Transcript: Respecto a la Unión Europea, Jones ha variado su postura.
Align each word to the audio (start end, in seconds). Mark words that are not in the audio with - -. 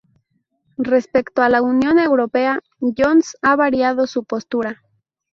Respecto 0.79 1.43
a 1.43 1.49
la 1.49 1.61
Unión 1.61 1.99
Europea, 1.99 2.59
Jones 2.79 3.37
ha 3.43 3.55
variado 3.55 4.07
su 4.07 4.23
postura. 4.23 4.81